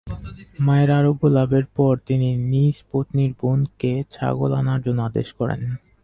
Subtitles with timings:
[0.59, 5.59] মায়ের আরোগ্য লাভের পর তিনি নিজ পত্নীর বোনকে ছাগল আনার জন্য আদেশ করেন।